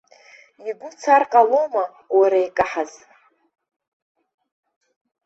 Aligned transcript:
Игәы 0.67 0.89
цар 1.01 1.23
ҟалома, 1.31 1.83
уара, 2.17 2.39
икаҳаз. 2.47 2.91